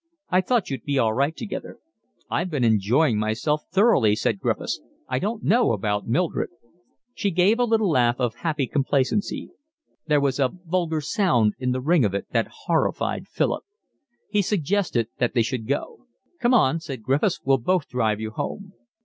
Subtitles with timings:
[0.31, 1.77] I thought you'd be all right together."
[2.27, 4.81] "I've been enjoying myself thoroughly," said Griffiths.
[5.07, 6.49] "I don't know about Mildred."
[7.13, 9.51] She gave a little laugh of happy complacency.
[10.07, 13.63] There was a vulgar sound in the ring of it that horrified Philip.
[14.27, 16.07] He suggested that they should go.
[16.39, 18.73] "Come on," said Griffiths, "we'll both drive you home."